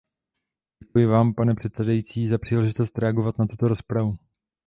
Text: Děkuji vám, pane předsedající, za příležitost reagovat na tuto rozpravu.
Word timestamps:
Děkuji 0.83 1.05
vám, 1.05 1.33
pane 1.33 1.55
předsedající, 1.55 2.27
za 2.27 2.37
příležitost 2.37 2.97
reagovat 2.97 3.37
na 3.39 3.45
tuto 3.47 3.67
rozpravu. 3.67 4.17